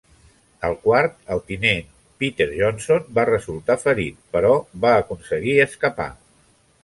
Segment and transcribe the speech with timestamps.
[0.69, 1.83] El quart, el tinent
[2.23, 4.53] Peter Johnson, va resultar ferit, però
[4.87, 6.09] va aconseguir escapar.